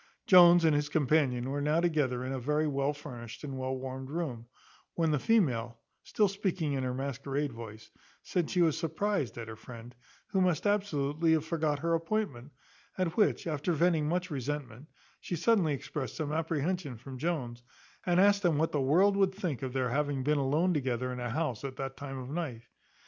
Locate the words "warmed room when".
3.77-5.11